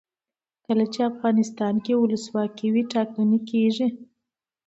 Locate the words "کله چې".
0.65-0.99